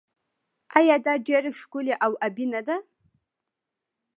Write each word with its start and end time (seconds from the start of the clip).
آیا 0.77 0.95
دا 1.05 1.13
ډیره 1.27 1.49
ښکلې 1.59 1.93
او 2.05 2.11
ابي 2.27 2.45
نه 2.53 2.61
ده؟ 2.67 2.75